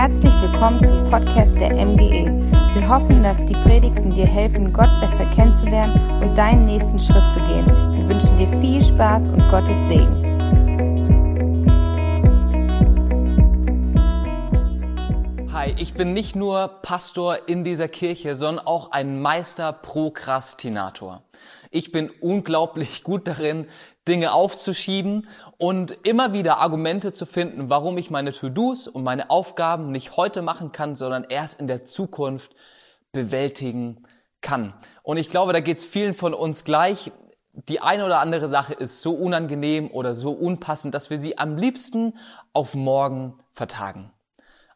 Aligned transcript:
Herzlich 0.00 0.32
willkommen 0.40 0.84
zum 0.86 1.02
Podcast 1.10 1.60
der 1.60 1.74
MGE. 1.74 2.30
Wir 2.74 2.88
hoffen, 2.88 3.20
dass 3.20 3.44
die 3.44 3.54
Predigten 3.54 4.14
dir 4.14 4.26
helfen, 4.26 4.72
Gott 4.72 4.88
besser 5.00 5.26
kennenzulernen 5.26 6.22
und 6.22 6.38
deinen 6.38 6.66
nächsten 6.66 7.00
Schritt 7.00 7.28
zu 7.32 7.40
gehen. 7.40 7.66
Wir 7.66 8.08
wünschen 8.08 8.36
dir 8.36 8.46
viel 8.60 8.80
Spaß 8.80 9.30
und 9.30 9.48
Gottes 9.48 9.76
Segen. 9.88 10.24
Hi, 15.52 15.74
ich 15.76 15.94
bin 15.94 16.12
nicht 16.12 16.36
nur 16.36 16.68
Pastor 16.82 17.48
in 17.48 17.64
dieser 17.64 17.88
Kirche, 17.88 18.36
sondern 18.36 18.64
auch 18.64 18.92
ein 18.92 19.20
Meister 19.20 19.72
Prokrastinator. 19.72 21.24
Ich 21.72 21.90
bin 21.90 22.08
unglaublich 22.20 23.02
gut 23.02 23.26
darin, 23.26 23.66
Dinge 24.06 24.32
aufzuschieben 24.32 25.26
und 25.58 25.90
immer 26.06 26.32
wieder 26.32 26.58
Argumente 26.58 27.12
zu 27.12 27.26
finden, 27.26 27.68
warum 27.68 27.98
ich 27.98 28.10
meine 28.10 28.32
To-Dos 28.32 28.86
und 28.86 29.02
meine 29.02 29.28
Aufgaben 29.28 29.90
nicht 29.90 30.16
heute 30.16 30.40
machen 30.40 30.72
kann, 30.72 30.94
sondern 30.94 31.24
erst 31.24 31.60
in 31.60 31.66
der 31.66 31.84
Zukunft 31.84 32.54
bewältigen 33.12 34.06
kann. 34.40 34.72
Und 35.02 35.16
ich 35.16 35.30
glaube, 35.30 35.52
da 35.52 35.60
geht 35.60 35.78
es 35.78 35.84
vielen 35.84 36.14
von 36.14 36.32
uns 36.32 36.62
gleich. 36.62 37.10
Die 37.52 37.80
eine 37.80 38.06
oder 38.06 38.20
andere 38.20 38.48
Sache 38.48 38.72
ist 38.72 39.02
so 39.02 39.12
unangenehm 39.14 39.90
oder 39.90 40.14
so 40.14 40.30
unpassend, 40.30 40.94
dass 40.94 41.10
wir 41.10 41.18
sie 41.18 41.38
am 41.38 41.56
liebsten 41.56 42.16
auf 42.52 42.76
morgen 42.76 43.34
vertagen. 43.52 44.12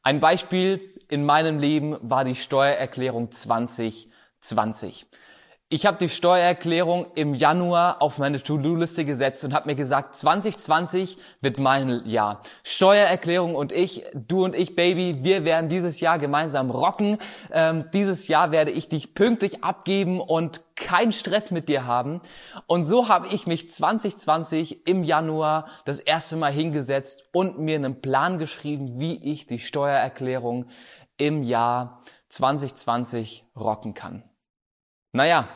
Ein 0.03 0.19
Beispiel 0.19 0.81
in 1.09 1.25
meinem 1.25 1.61
Leben 1.61 1.97
war 2.01 2.25
die 2.25 2.35
Steuererklärung 2.35 3.31
2020. 3.31 5.07
Ich 5.75 5.87
habe 5.87 5.97
die 5.97 6.11
Steuererklärung 6.11 7.07
im 7.15 7.33
Januar 7.33 8.03
auf 8.03 8.19
meine 8.19 8.43
To-Do-Liste 8.43 9.07
gesetzt 9.07 9.43
und 9.43 9.55
habe 9.55 9.71
mir 9.71 9.75
gesagt, 9.75 10.15
2020 10.15 11.17
wird 11.41 11.59
mein 11.59 12.05
Jahr. 12.05 12.43
Steuererklärung 12.63 13.55
und 13.55 13.73
ich, 13.73 14.05
du 14.13 14.45
und 14.45 14.55
ich, 14.55 14.77
Baby, 14.77 15.25
wir 15.25 15.47
werden 15.47 15.71
dieses 15.71 16.01
Jahr 16.01 16.19
gemeinsam 16.19 16.71
rocken. 16.71 17.17
Ähm, 17.51 17.87
dieses 17.95 18.29
Jahr 18.29 18.51
werde 18.51 18.71
ich 18.71 18.91
dich 18.91 19.15
pünktlich 19.15 19.65
abgeben 19.65 20.21
und 20.21 20.61
keinen 20.77 21.15
Stress 21.15 21.51
mit 21.51 21.71
dir 21.71 21.87
haben. 21.87 22.21
Und 22.67 22.85
so 22.85 23.09
habe 23.09 23.29
ich 23.29 23.47
mich 23.47 23.71
2020 23.71 24.87
im 24.87 25.05
Januar 25.05 25.69
das 25.87 26.01
erste 26.01 26.37
Mal 26.37 26.53
hingesetzt 26.53 27.31
und 27.33 27.59
mir 27.59 27.77
einen 27.77 28.03
Plan 28.03 28.39
geschrieben, 28.39 29.01
wie 29.01 29.33
ich 29.33 29.47
die 29.47 29.59
Steuererklärung 29.59 30.67
im 31.17 31.43
Jahr 31.43 32.03
2020 32.29 33.47
rocken 33.57 33.95
kann. 33.95 34.23
Naja, 35.13 35.47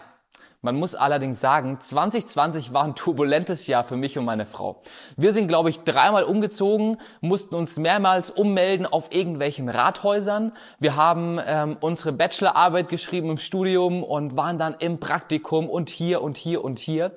man 0.60 0.76
muss 0.76 0.94
allerdings 0.94 1.40
sagen, 1.40 1.80
2020 1.80 2.74
war 2.74 2.84
ein 2.84 2.94
turbulentes 2.94 3.66
Jahr 3.66 3.84
für 3.84 3.96
mich 3.96 4.18
und 4.18 4.26
meine 4.26 4.44
Frau. 4.44 4.82
Wir 5.16 5.32
sind, 5.32 5.48
glaube 5.48 5.70
ich, 5.70 5.80
dreimal 5.80 6.24
umgezogen, 6.24 7.00
mussten 7.22 7.54
uns 7.54 7.78
mehrmals 7.78 8.30
ummelden 8.30 8.84
auf 8.84 9.14
irgendwelchen 9.14 9.70
Rathäusern. 9.70 10.52
Wir 10.78 10.96
haben 10.96 11.40
ähm, 11.46 11.78
unsere 11.80 12.12
Bachelorarbeit 12.12 12.90
geschrieben 12.90 13.30
im 13.30 13.38
Studium 13.38 14.02
und 14.02 14.36
waren 14.36 14.58
dann 14.58 14.74
im 14.78 15.00
Praktikum 15.00 15.70
und 15.70 15.88
hier 15.88 16.20
und 16.20 16.36
hier 16.36 16.62
und 16.62 16.78
hier. 16.78 17.12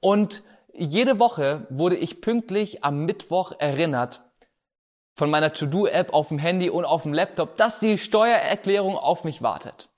Und 0.00 0.42
jede 0.74 1.18
Woche 1.18 1.66
wurde 1.70 1.96
ich 1.96 2.20
pünktlich 2.20 2.84
am 2.84 3.06
Mittwoch 3.06 3.52
erinnert, 3.58 4.22
von 5.14 5.30
meiner 5.30 5.52
To-Do-App 5.52 6.12
auf 6.12 6.28
dem 6.28 6.38
Handy 6.38 6.68
und 6.68 6.84
auf 6.84 7.04
dem 7.04 7.14
Laptop, 7.14 7.56
dass 7.56 7.80
die 7.80 7.96
Steuererklärung 7.96 8.96
auf 8.96 9.24
mich 9.24 9.40
wartet. 9.40 9.88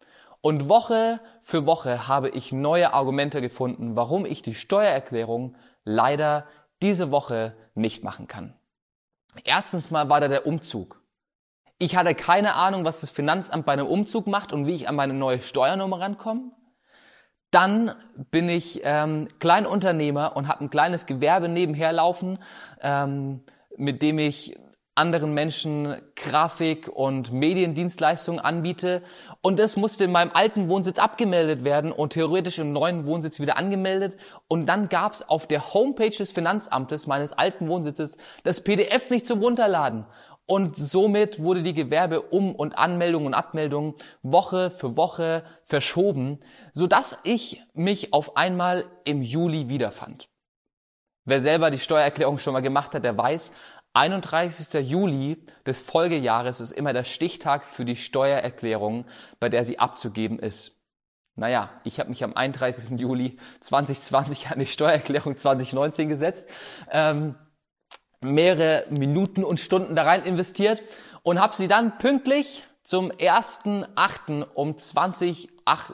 Und 0.43 0.69
Woche 0.69 1.21
für 1.41 1.67
Woche 1.67 2.09
habe 2.09 2.31
ich 2.31 2.53
neue 2.53 2.95
Argumente 2.95 3.41
gefunden, 3.41 3.97
warum 3.97 4.25
ich 4.25 4.43
die 4.43 4.55
Steuererklärung 4.55 5.57
leider 5.85 6.47
diese 6.83 7.11
Woche 7.11 7.55
nicht 7.75 8.05
machen 8.05 8.27
kann. 8.27 8.55
Erstens 9.45 9.91
mal 9.91 10.09
war 10.09 10.21
da 10.21 10.29
der 10.29 10.47
Umzug. 10.47 11.03
Ich 11.79 11.97
hatte 11.97 12.15
keine 12.15 12.55
Ahnung, 12.55 12.85
was 12.85 13.01
das 13.01 13.11
Finanzamt 13.11 13.65
bei 13.67 13.73
einem 13.73 13.87
Umzug 13.87 14.27
macht 14.27 14.53
und 14.53 14.67
wie 14.67 14.75
ich 14.75 14.89
an 14.89 14.97
meine 14.97 15.15
neue 15.15 15.41
Steuernummer 15.41 16.01
rankomme. 16.01 16.53
Dann 17.51 17.95
bin 18.31 18.49
ich 18.49 18.81
ähm, 18.85 19.29
Kleinunternehmer 19.41 20.37
und 20.37 20.47
habe 20.47 20.65
ein 20.65 20.71
kleines 20.71 21.07
Gewerbe 21.07 21.49
nebenher 21.49 21.93
laufen, 21.93 22.39
ähm, 22.81 23.43
mit 23.77 24.03
dem 24.03 24.19
ich 24.19 24.57
anderen 25.01 25.33
Menschen 25.33 25.97
Grafik 26.15 26.87
und 26.87 27.33
Mediendienstleistungen 27.33 28.39
anbiete. 28.39 29.03
Und 29.41 29.59
das 29.59 29.77
musste 29.77 30.05
in 30.05 30.13
meinem 30.13 30.31
alten 30.35 30.69
Wohnsitz 30.69 30.99
abgemeldet 30.99 31.65
werden 31.65 31.91
und 31.91 32.13
theoretisch 32.13 32.59
im 32.59 32.73
neuen 32.73 33.07
Wohnsitz 33.07 33.41
wieder 33.41 33.57
angemeldet. 33.57 34.19
Und 34.47 34.67
dann 34.67 34.91
gab 34.91 35.15
es 35.15 35.27
auf 35.27 35.47
der 35.47 35.73
Homepage 35.73 36.11
des 36.11 36.33
Finanzamtes 36.33 37.07
meines 37.07 37.33
alten 37.33 37.67
Wohnsitzes 37.67 38.19
das 38.43 38.63
PDF 38.63 39.09
nicht 39.11 39.27
zum 39.27 39.41
Runterladen. 39.41 40.05
Und 40.45 40.77
somit 40.77 41.41
wurde 41.41 41.63
die 41.63 41.75
Gewerbe 41.75 42.21
um 42.21 42.55
und 42.55 42.77
Anmeldung 42.77 43.25
und 43.25 43.35
Abmeldung 43.35 43.95
Woche 44.23 44.71
für 44.71 44.97
Woche 44.97 45.45
verschoben, 45.65 46.41
sodass 46.73 47.21
ich 47.25 47.63
mich 47.73 48.13
auf 48.13 48.37
einmal 48.37 48.85
im 49.05 49.23
Juli 49.23 49.69
wiederfand. 49.69 50.29
Wer 51.25 51.41
selber 51.41 51.71
die 51.71 51.79
Steuererklärung 51.79 52.41
schon 52.41 52.55
mal 52.55 52.61
gemacht 52.61 52.95
hat, 52.95 53.05
der 53.05 53.17
weiß, 53.17 53.53
31. 53.93 54.89
Juli 54.89 55.45
des 55.67 55.81
Folgejahres 55.81 56.61
ist 56.61 56.71
immer 56.71 56.93
der 56.93 57.05
Stichtag 57.05 57.65
für 57.65 57.85
die 57.85 57.97
Steuererklärung, 57.97 59.05
bei 59.41 59.49
der 59.49 59.65
sie 59.65 59.79
abzugeben 59.79 60.39
ist. 60.39 60.77
Naja, 61.35 61.71
ich 61.85 61.99
habe 61.99 62.11
mich 62.11 62.23
am 62.23 62.35
31. 62.35 62.99
Juli 62.99 63.39
2020 63.61 64.49
an 64.49 64.59
die 64.59 64.67
Steuererklärung 64.67 65.37
2019 65.37 66.09
gesetzt, 66.09 66.49
ähm, 66.91 67.35
mehrere 68.21 68.85
Minuten 68.91 69.43
und 69.45 69.59
Stunden 69.59 69.97
da 69.97 70.03
rein 70.03 70.25
investiert 70.25 70.83
und 71.23 71.41
habe 71.41 71.55
sie 71.55 71.69
dann 71.69 71.99
pünktlich 71.99 72.65
zum 72.83 73.11
1.8. 73.11 74.47
um 74.55 74.77
20 74.77 75.49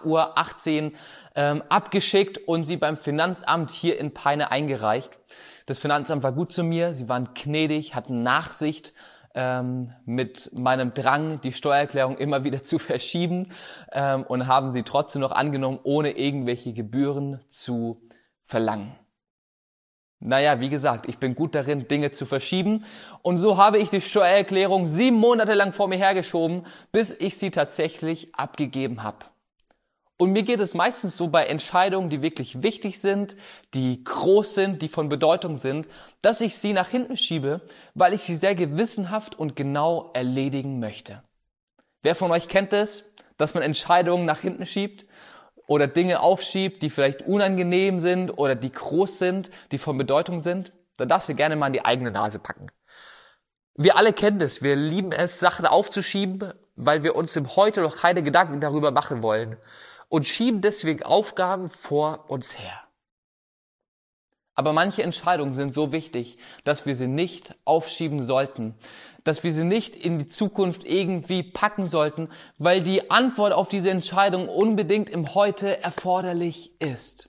Uhr 0.05 0.39
18 0.39 0.97
ähm, 1.35 1.63
abgeschickt 1.69 2.39
und 2.47 2.65
sie 2.65 2.77
beim 2.77 2.97
Finanzamt 2.97 3.71
hier 3.71 3.99
in 3.99 4.15
Peine 4.15 4.51
eingereicht. 4.51 5.13
Das 5.67 5.79
Finanzamt 5.79 6.23
war 6.23 6.33
gut 6.33 6.53
zu 6.53 6.63
mir, 6.63 6.95
sie 6.95 7.09
waren 7.09 7.31
gnädig, 7.35 7.95
hatten 7.95 8.23
Nachsicht 8.23 8.95
ähm, 9.35 9.93
mit 10.05 10.51
meinem 10.55 10.95
Drang, 10.95 11.41
die 11.41 11.53
Steuererklärung 11.53 12.17
immer 12.17 12.45
wieder 12.45 12.63
zu 12.63 12.79
verschieben 12.81 13.51
ähm, 13.93 14.23
und 14.23 14.47
haben 14.47 14.73
sie 14.73 14.85
trotzdem 14.85 15.21
noch 15.21 15.33
angenommen, 15.33 15.81
ohne 15.83 16.13
irgendwelche 16.13 16.73
Gebühren 16.73 17.41
zu 17.49 18.01
verlangen. 18.43 18.97
Naja, 20.19 20.61
wie 20.61 20.71
gesagt, 20.71 21.09
ich 21.09 21.19
bin 21.19 21.35
gut 21.35 21.55
darin, 21.55 21.89
Dinge 21.89 22.11
zu 22.11 22.25
verschieben. 22.25 22.85
Und 23.21 23.37
so 23.37 23.59
habe 23.59 23.79
ich 23.79 23.91
die 23.91 24.01
Steuererklärung 24.01 24.87
sieben 24.87 25.19
Monate 25.19 25.53
lang 25.53 25.73
vor 25.73 25.89
mir 25.89 25.99
hergeschoben, 25.99 26.65
bis 26.91 27.13
ich 27.13 27.37
sie 27.37 27.51
tatsächlich 27.51 28.35
abgegeben 28.35 29.03
habe. 29.03 29.27
Und 30.19 30.33
mir 30.33 30.45
geht 30.45 30.61
es 30.61 30.73
meistens 30.73 31.17
so 31.17 31.29
bei 31.29 31.45
Entscheidungen, 31.45 32.09
die 32.09 32.23
wirklich 32.23 32.63
wichtig 32.63 33.01
sind, 33.01 33.37
die 33.75 34.03
groß 34.03 34.55
sind, 34.55 34.81
die 34.81 34.89
von 34.89 35.11
Bedeutung 35.11 35.59
sind, 35.59 35.87
dass 36.23 36.41
ich 36.41 36.57
sie 36.57 36.73
nach 36.73 36.89
hinten 36.89 37.19
schiebe, 37.19 37.61
weil 37.95 38.15
ich 38.15 38.23
sie 38.23 38.37
sehr 38.37 38.55
gewissenhaft 38.55 39.39
und 39.39 39.57
genau 39.57 40.11
erledigen 40.15 40.79
möchte. 40.79 41.23
Wer 42.03 42.15
von 42.15 42.31
euch 42.31 42.49
kennt 42.49 42.73
es, 42.73 43.05
dass 43.37 43.53
man 43.53 43.63
Entscheidungen 43.63 44.25
nach 44.25 44.41
hinten 44.41 44.65
schiebt 44.65 45.05
oder 45.67 45.87
Dinge 45.87 46.21
aufschiebt, 46.21 46.81
die 46.81 46.89
vielleicht 46.89 47.23
unangenehm 47.23 48.01
sind 48.01 48.31
oder 48.31 48.55
die 48.55 48.73
groß 48.73 49.19
sind, 49.19 49.51
die 49.71 49.79
von 49.79 49.99
Bedeutung 49.99 50.41
sind? 50.41 50.73
Dann 50.97 51.11
darfst 51.11 51.29
du 51.29 51.35
gerne 51.35 51.57
mal 51.57 51.67
in 51.67 51.75
die 51.75 51.85
eigene 51.85 52.11
Nase 52.11 52.39
packen. 52.39 52.69
Wir 53.75 53.99
alle 53.99 54.15
kennen 54.15 54.41
es. 54.41 54.63
Wir 54.63 54.77
lieben 54.77 55.13
es, 55.13 55.41
Sachen 55.41 55.67
aufzuschieben, 55.67 56.55
weil 56.75 57.03
wir 57.03 57.17
uns 57.17 57.37
im 57.37 57.55
Heute 57.55 57.83
noch 57.83 57.99
keine 57.99 58.23
Gedanken 58.23 58.63
darüber 58.63 58.93
machen 58.93 59.21
wollen 59.21 59.59
und 60.09 60.27
schieben 60.27 60.61
deswegen 60.61 61.03
Aufgaben 61.03 61.69
vor 61.69 62.29
uns 62.29 62.59
her. 62.59 62.87
Aber 64.55 64.73
manche 64.73 65.03
Entscheidungen 65.03 65.55
sind 65.55 65.75
so 65.75 65.93
wichtig, 65.93 66.39
dass 66.65 66.87
wir 66.87 66.95
sie 66.95 67.09
nicht 67.09 67.55
aufschieben 67.67 68.23
sollten, 68.23 68.75
dass 69.23 69.45
wir 69.45 69.53
sie 69.53 69.65
nicht 69.65 69.95
in 69.95 70.19
die 70.19 70.27
Zukunft 70.27 70.85
irgendwie 70.85 71.43
packen 71.43 71.87
sollten, 71.87 72.31
weil 72.57 72.83
die 72.83 73.11
Antwort 73.11 73.53
auf 73.53 73.69
diese 73.69 73.91
Entscheidung 73.91 74.49
unbedingt 74.49 75.11
im 75.11 75.35
Heute 75.35 75.83
erforderlich 75.83 76.81
ist. 76.81 77.29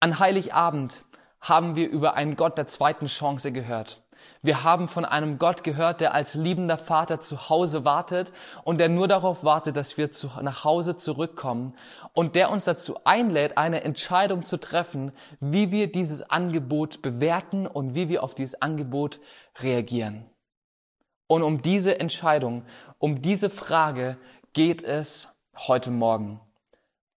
An 0.00 0.20
Heiligabend 0.20 1.04
haben 1.40 1.74
wir 1.74 1.88
über 1.88 2.14
einen 2.14 2.36
Gott 2.36 2.56
der 2.56 2.68
zweiten 2.68 3.06
Chance 3.06 3.50
gehört. 3.50 4.04
Wir 4.42 4.62
haben 4.62 4.88
von 4.88 5.04
einem 5.04 5.38
Gott 5.38 5.64
gehört, 5.64 6.00
der 6.00 6.14
als 6.14 6.34
liebender 6.34 6.78
Vater 6.78 7.18
zu 7.18 7.48
Hause 7.48 7.84
wartet 7.84 8.32
und 8.62 8.78
der 8.78 8.88
nur 8.88 9.08
darauf 9.08 9.42
wartet, 9.42 9.76
dass 9.76 9.98
wir 9.98 10.12
zu, 10.12 10.30
nach 10.42 10.64
Hause 10.64 10.96
zurückkommen 10.96 11.74
und 12.12 12.36
der 12.36 12.50
uns 12.50 12.64
dazu 12.64 12.98
einlädt, 13.04 13.58
eine 13.58 13.82
Entscheidung 13.82 14.44
zu 14.44 14.58
treffen, 14.58 15.12
wie 15.40 15.72
wir 15.72 15.90
dieses 15.90 16.28
Angebot 16.30 17.02
bewerten 17.02 17.66
und 17.66 17.94
wie 17.94 18.08
wir 18.08 18.22
auf 18.22 18.34
dieses 18.34 18.62
Angebot 18.62 19.18
reagieren. 19.58 20.24
Und 21.26 21.42
um 21.42 21.60
diese 21.60 21.98
Entscheidung, 21.98 22.64
um 22.98 23.20
diese 23.20 23.50
Frage 23.50 24.18
geht 24.52 24.82
es 24.82 25.28
heute 25.56 25.90
Morgen. 25.90 26.40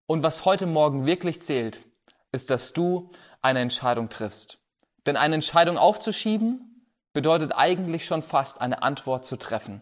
Und 0.07 0.23
was 0.23 0.44
heute 0.44 0.65
Morgen 0.65 1.06
wirklich 1.06 1.41
zählt, 1.41 1.83
ist, 2.31 2.50
dass 2.50 2.73
du 2.73 3.12
eine 3.41 3.59
Entscheidung 3.59 4.09
triffst. 4.09 4.59
Denn 5.06 5.18
eine 5.18 5.35
Entscheidung 5.35 5.77
aufzuschieben, 5.77 6.70
bedeutet 7.13 7.54
eigentlich 7.56 8.06
schon 8.06 8.22
fast 8.22 8.62
eine 8.62 8.84
Antwort 8.84 9.25
zu 9.25 9.38
treffen. 9.38 9.81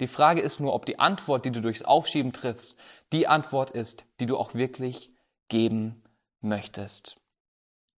Die 0.00 0.06
Frage 0.06 0.40
ist 0.40 0.60
nur, 0.60 0.72
ob 0.72 0.86
die 0.86 0.98
Antwort, 0.98 1.44
die 1.44 1.50
du 1.50 1.60
durchs 1.60 1.82
Aufschieben 1.82 2.32
triffst, 2.32 2.76
die 3.12 3.26
Antwort 3.26 3.70
ist, 3.70 4.04
die 4.18 4.26
du 4.26 4.38
auch 4.38 4.54
wirklich 4.54 5.10
geben 5.48 6.02
möchtest. 6.40 7.16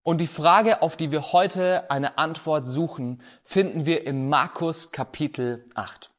Und 0.02 0.20
die 0.20 0.26
Frage, 0.26 0.82
auf 0.82 0.96
die 0.96 1.12
wir 1.12 1.32
heute 1.32 1.88
eine 1.90 2.18
Antwort 2.18 2.66
suchen, 2.66 3.22
finden 3.44 3.86
wir 3.86 4.04
in 4.04 4.28
Markus 4.28 4.90
Kapitel 4.90 5.64
8. 5.74 6.10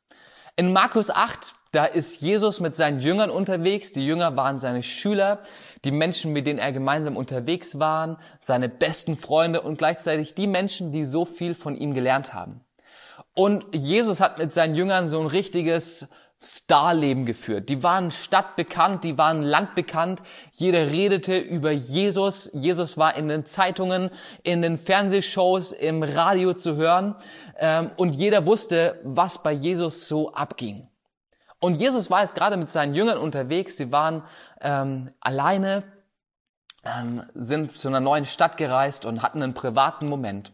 In 0.55 0.71
Markus 0.71 1.09
8, 1.09 1.53
da 1.73 1.85
ist 1.85 2.21
Jesus 2.21 2.59
mit 2.59 2.75
seinen 2.75 2.99
Jüngern 2.99 3.31
unterwegs. 3.31 3.91
Die 3.91 4.05
Jünger 4.05 4.35
waren 4.37 4.59
seine 4.59 4.83
Schüler, 4.83 5.39
die 5.83 5.91
Menschen, 5.91 6.31
mit 6.31 6.45
denen 6.45 6.59
er 6.59 6.71
gemeinsam 6.71 7.17
unterwegs 7.17 7.79
waren, 7.79 8.17
seine 8.39 8.69
besten 8.69 9.17
Freunde 9.17 9.61
und 9.61 9.79
gleichzeitig 9.79 10.35
die 10.35 10.45
Menschen, 10.45 10.91
die 10.91 11.03
so 11.03 11.25
viel 11.25 11.55
von 11.55 11.75
ihm 11.75 11.95
gelernt 11.95 12.33
haben. 12.33 12.61
Und 13.33 13.65
Jesus 13.73 14.21
hat 14.21 14.37
mit 14.37 14.53
seinen 14.53 14.75
Jüngern 14.75 15.07
so 15.07 15.19
ein 15.19 15.25
richtiges 15.25 16.07
Starleben 16.39 17.25
geführt. 17.25 17.69
Die 17.69 17.81
waren 17.81 18.11
stadtbekannt, 18.11 19.03
die 19.03 19.17
waren 19.17 19.41
landbekannt. 19.41 20.21
Jeder 20.51 20.91
redete 20.91 21.37
über 21.39 21.71
Jesus. 21.71 22.51
Jesus 22.53 22.97
war 22.97 23.15
in 23.15 23.29
den 23.29 23.45
Zeitungen, 23.45 24.11
in 24.43 24.61
den 24.61 24.77
Fernsehshows, 24.77 25.71
im 25.71 26.03
Radio 26.03 26.53
zu 26.53 26.75
hören. 26.75 27.15
Ähm, 27.57 27.89
und 27.95 28.13
jeder 28.13 28.45
wusste, 28.45 28.99
was 29.03 29.41
bei 29.41 29.53
Jesus 29.53 30.07
so 30.07 30.33
abging. 30.33 30.87
Und 31.63 31.75
Jesus 31.75 32.11
war 32.11 32.19
jetzt 32.19 32.35
gerade 32.35 32.57
mit 32.57 32.67
seinen 32.67 32.93
Jüngern 32.93 33.17
unterwegs. 33.17 33.77
Sie 33.77 33.89
waren 33.89 34.23
ähm, 34.59 35.11
alleine, 35.21 35.83
ähm, 36.83 37.23
sind 37.35 37.77
zu 37.77 37.87
einer 37.87 38.01
neuen 38.01 38.25
Stadt 38.25 38.57
gereist 38.57 39.05
und 39.05 39.21
hatten 39.21 39.41
einen 39.41 39.53
privaten 39.53 40.07
Moment. 40.07 40.51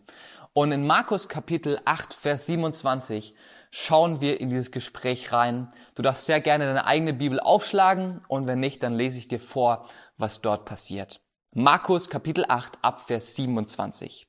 Und 0.54 0.72
in 0.72 0.86
Markus 0.86 1.28
Kapitel 1.28 1.82
8, 1.84 2.14
Vers 2.14 2.46
27 2.46 3.34
schauen 3.72 4.22
wir 4.22 4.40
in 4.40 4.52
dieses 4.52 4.70
Gespräch 4.70 5.34
rein. 5.34 5.70
Du 5.96 6.04
darfst 6.04 6.28
sehr 6.28 6.42
gerne 6.42 6.68
deine 6.68 6.86
eigene 6.86 7.14
Bibel 7.14 7.40
aufschlagen 7.40 8.22
und 8.28 8.46
wenn 8.46 8.60
nicht, 8.60 8.84
dann 8.84 8.94
lese 8.94 9.18
ich 9.18 9.28
dir 9.28 9.40
vor, 9.40 9.88
was 10.18 10.42
dort 10.42 10.66
passiert. 10.66 11.22
Markus 11.56 12.12
Kapitel 12.12 12.46
8 12.48 12.78
ab 12.84 13.02
Vers 13.02 13.36
27. 13.36 14.28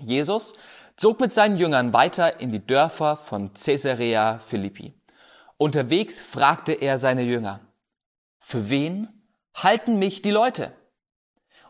Jesus 0.00 0.54
zog 0.96 1.20
mit 1.20 1.34
seinen 1.34 1.58
Jüngern 1.58 1.92
weiter 1.92 2.40
in 2.40 2.52
die 2.52 2.64
Dörfer 2.64 3.18
von 3.18 3.52
Caesarea 3.52 4.38
Philippi. 4.38 4.94
Unterwegs 5.56 6.20
fragte 6.20 6.72
er 6.72 6.98
seine 6.98 7.22
Jünger, 7.22 7.60
für 8.40 8.68
wen 8.68 9.08
halten 9.54 9.98
mich 9.98 10.20
die 10.22 10.30
Leute? 10.30 10.72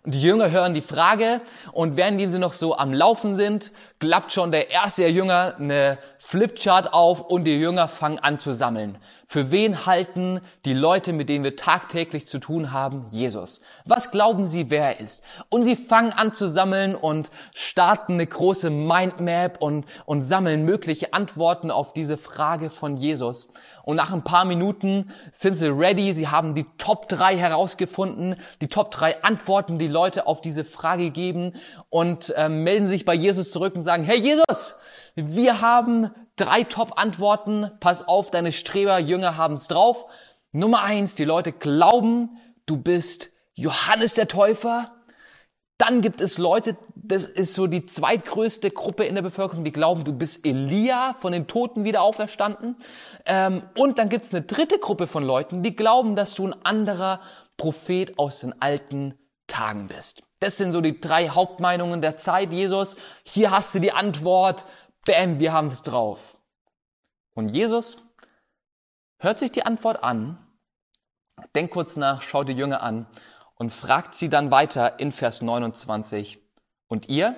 Und 0.03 0.15
die 0.15 0.21
Jünger 0.21 0.51
hören 0.51 0.75
die 0.75 0.83
Frage 0.83 1.41
und 1.73 1.97
während 1.97 2.21
sie 2.31 2.39
noch 2.39 2.53
so 2.53 2.77
am 2.77 2.93
Laufen 2.93 3.37
sind, 3.37 3.73
klappt 4.01 4.35
schon 4.35 4.53
der 4.53 4.71
erste 4.71 5.07
Jünger 5.07 5.55
eine 5.59 5.99
Flipchart 6.19 6.93
auf 6.93 7.23
und 7.23 7.45
die 7.45 7.59
Jünger 7.59 7.89
fangen 7.89 8.19
an 8.19 8.39
zu 8.39 8.53
sammeln. 8.53 8.99
Für 9.35 9.51
wen 9.51 9.85
halten 9.85 10.41
die 10.65 10.75
Leute, 10.75 11.13
mit 11.13 11.29
denen 11.29 11.43
wir 11.43 11.57
tagtäglich 11.57 12.25
zu 12.29 12.39
tun 12.39 12.71
haben, 12.71 13.07
Jesus? 13.11 13.63
Was 13.85 14.13
glauben 14.13 14.47
sie, 14.47 14.71
wer 14.71 14.95
er 14.95 15.01
ist? 15.01 15.25
Und 15.49 15.65
sie 15.65 15.75
fangen 15.75 16.13
an 16.13 16.33
zu 16.33 16.49
sammeln 16.49 16.95
und 16.95 17.33
starten 17.53 18.13
eine 18.13 18.29
große 18.29 18.71
Mindmap 18.71 19.61
und, 19.61 19.87
und 20.07 20.23
sammeln 20.23 20.65
mögliche 20.65 21.15
Antworten 21.15 21.73
auf 21.73 21.93
diese 21.93 22.17
Frage 22.17 22.71
von 22.71 22.97
Jesus. 22.97 23.53
Und 23.83 23.97
nach 23.97 24.13
ein 24.13 24.23
paar 24.23 24.45
Minuten 24.45 25.11
sind 25.33 25.57
sie 25.57 25.67
ready. 25.67 26.15
Sie 26.15 26.29
haben 26.29 26.55
die 26.55 26.67
Top 26.79 27.09
3 27.09 27.37
herausgefunden, 27.37 28.37
die 28.61 28.69
Top 28.69 28.93
3 28.93 29.25
Antworten, 29.25 29.79
die 29.79 29.89
Leute 29.89 30.29
auf 30.29 30.43
diese 30.43 30.63
Frage 30.63 31.11
geben 31.11 31.55
und 31.91 32.33
äh, 32.37 32.49
melden 32.49 32.87
sich 32.87 33.05
bei 33.05 33.15
Jesus 33.15 33.51
zurück 33.51 33.75
und 33.75 33.83
sagen, 33.83 34.05
hey 34.05 34.17
Jesus, 34.17 34.77
wir 35.17 35.61
haben 35.61 36.13
drei 36.37 36.65
Top-Antworten. 36.65 37.71
Pass 37.81 38.07
auf, 38.07 38.31
deine 38.31 38.53
Streberjünger 38.53 39.37
haben's 39.37 39.69
drauf. 39.69 40.07
Nummer 40.53 40.83
eins, 40.83 41.15
die 41.15 41.25
Leute 41.25 41.53
glauben, 41.53 42.39
du 42.67 42.77
bist 42.77 43.31
Johannes 43.55 44.15
der 44.15 44.29
Täufer. 44.29 44.87
Dann 45.79 46.01
gibt 46.03 46.21
es 46.21 46.39
Leute, 46.39 46.77
das 46.95 47.25
ist 47.25 47.55
so 47.55 47.67
die 47.67 47.85
zweitgrößte 47.85 48.71
Gruppe 48.71 49.05
in 49.05 49.17
der 49.17 49.23
Bevölkerung, 49.23 49.65
die 49.65 49.73
glauben, 49.73 50.05
du 50.05 50.13
bist 50.13 50.47
Elia 50.47 51.15
von 51.19 51.33
den 51.33 51.49
Toten 51.49 51.83
wieder 51.83 52.03
auferstanden. 52.03 52.77
Ähm, 53.27 53.65
und 53.77 53.99
dann 53.99 54.09
gibt 54.09 54.25
es 54.25 54.33
eine 54.33 54.45
dritte 54.45 54.79
Gruppe 54.79 55.09
von 55.09 55.25
Leuten, 55.25 55.63
die 55.63 55.75
glauben, 55.75 56.15
dass 56.15 56.35
du 56.35 56.47
ein 56.47 56.55
anderer 56.65 57.21
Prophet 57.57 58.19
aus 58.19 58.41
den 58.41 58.61
alten 58.63 59.19
Tagen 59.49 59.89
bist. 59.89 60.23
Das 60.39 60.57
sind 60.57 60.73
so 60.73 60.81
die 60.81 61.01
drei 61.01 61.29
Hauptmeinungen 61.29 62.03
der 62.03 62.17
Zeit, 62.17 62.53
Jesus. 62.53 62.97
Hier 63.25 63.51
hast 63.51 63.75
du 63.75 63.79
die 63.79 63.93
Antwort. 63.93 64.67
Bäm, 65.05 65.39
wir 65.39 65.53
haben 65.53 65.69
es 65.69 65.83
drauf. 65.83 66.37
Und 67.35 67.49
Jesus 67.49 67.99
hört 69.19 69.39
sich 69.39 69.53
die 69.53 69.65
Antwort 69.65 70.03
an, 70.03 70.39
denkt 71.55 71.73
kurz 71.73 71.97
nach, 71.97 72.23
schaut 72.23 72.49
die 72.49 72.53
Jünger 72.53 72.83
an 72.83 73.07
und 73.57 73.71
fragt 73.71 74.15
sie 74.15 74.29
dann 74.29 74.51
weiter 74.51 74.99
in 75.01 75.13
Vers 75.13 75.43
29. 75.43 76.39
Und 76.89 77.09
ihr? 77.09 77.37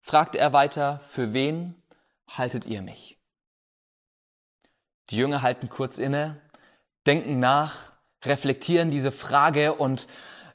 fragte 0.00 0.38
er 0.38 0.54
weiter, 0.54 1.00
für 1.00 1.34
wen 1.34 1.82
haltet 2.26 2.64
ihr 2.64 2.80
mich? 2.80 3.18
Die 5.10 5.16
Jünger 5.16 5.42
halten 5.42 5.68
kurz 5.68 5.98
inne, 5.98 6.40
denken 7.06 7.38
nach, 7.38 7.92
reflektieren 8.24 8.90
diese 8.90 9.12
Frage 9.12 9.74
und 9.74 10.08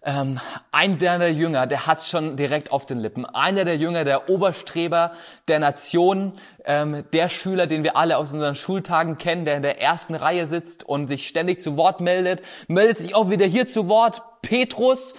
ähm, 0.05 0.39
ein 0.71 0.97
der 0.97 1.31
Jünger, 1.31 1.67
der 1.67 1.88
hat's 1.88 2.09
schon 2.09 2.35
direkt 2.35 2.71
auf 2.71 2.85
den 2.85 3.00
Lippen. 3.00 3.25
Einer 3.25 3.65
der 3.65 3.77
Jünger, 3.77 4.03
der 4.03 4.29
Oberstreber 4.29 5.13
der 5.47 5.59
Nation, 5.59 6.33
ähm, 6.65 7.05
der 7.13 7.29
Schüler, 7.29 7.67
den 7.67 7.83
wir 7.83 7.95
alle 7.95 8.17
aus 8.17 8.33
unseren 8.33 8.55
Schultagen 8.55 9.17
kennen, 9.17 9.45
der 9.45 9.55
in 9.55 9.63
der 9.63 9.81
ersten 9.81 10.15
Reihe 10.15 10.47
sitzt 10.47 10.83
und 10.83 11.07
sich 11.07 11.27
ständig 11.27 11.61
zu 11.61 11.77
Wort 11.77 12.01
meldet, 12.01 12.41
meldet 12.67 12.97
sich 12.97 13.15
auch 13.15 13.29
wieder 13.29 13.45
hier 13.45 13.67
zu 13.67 13.88
Wort. 13.88 14.21
Petrus, 14.41 15.15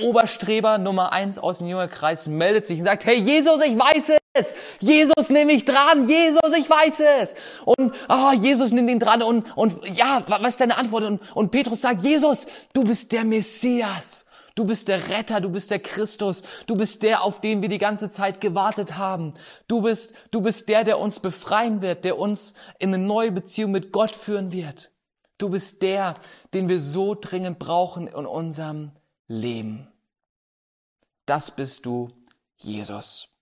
Oberstreber 0.00 0.78
Nummer 0.78 1.12
eins 1.12 1.38
aus 1.38 1.58
dem 1.58 1.68
Jüngerkreis, 1.68 2.26
meldet 2.26 2.66
sich 2.66 2.80
und 2.80 2.86
sagt, 2.86 3.04
hey 3.04 3.16
Jesus, 3.16 3.62
ich 3.62 3.78
weiß 3.78 4.18
es. 4.34 4.54
Jesus, 4.80 5.30
nimm 5.30 5.46
mich 5.46 5.64
dran. 5.64 6.06
Jesus, 6.08 6.52
ich 6.56 6.68
weiß 6.68 7.00
es. 7.22 7.34
Und 7.64 7.94
oh, 8.08 8.32
Jesus 8.32 8.72
nimmt 8.72 8.90
ihn 8.90 8.98
dran 8.98 9.22
und, 9.22 9.56
und 9.56 9.86
ja, 9.96 10.22
was 10.26 10.54
ist 10.54 10.60
deine 10.60 10.76
Antwort? 10.76 11.04
Und, 11.04 11.20
und 11.34 11.50
Petrus 11.50 11.80
sagt, 11.80 12.04
Jesus, 12.04 12.46
du 12.72 12.84
bist 12.84 13.12
der 13.12 13.24
Messias. 13.24 14.26
Du 14.56 14.64
bist 14.64 14.86
der 14.86 15.08
Retter, 15.08 15.40
du 15.40 15.48
bist 15.48 15.72
der 15.72 15.80
Christus, 15.80 16.42
du 16.68 16.76
bist 16.76 17.02
der, 17.02 17.24
auf 17.24 17.40
den 17.40 17.60
wir 17.60 17.68
die 17.68 17.78
ganze 17.78 18.08
Zeit 18.08 18.40
gewartet 18.40 18.96
haben. 18.96 19.34
Du 19.66 19.82
bist, 19.82 20.14
du 20.30 20.42
bist 20.42 20.68
der, 20.68 20.84
der 20.84 21.00
uns 21.00 21.18
befreien 21.18 21.82
wird, 21.82 22.04
der 22.04 22.18
uns 22.20 22.54
in 22.78 22.94
eine 22.94 23.04
neue 23.04 23.32
Beziehung 23.32 23.72
mit 23.72 23.90
Gott 23.90 24.14
führen 24.14 24.52
wird. 24.52 24.92
Du 25.38 25.48
bist 25.48 25.82
der, 25.82 26.14
den 26.54 26.68
wir 26.68 26.80
so 26.80 27.16
dringend 27.20 27.58
brauchen 27.58 28.06
in 28.06 28.26
unserem 28.26 28.92
Leben. 29.26 29.88
Das 31.26 31.50
bist 31.50 31.84
du, 31.84 32.10
Jesus. 32.56 33.33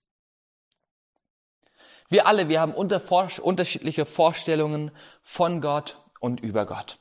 Wir 2.13 2.27
alle, 2.27 2.51
wir 2.51 2.61
haben 2.61 2.75
unterschiedliche 2.75 4.05
Vorstellungen 4.05 4.91
von 5.23 5.63
Gott 5.63 5.97
und 6.21 6.41
über 6.41 6.67
Gott. 6.67 6.99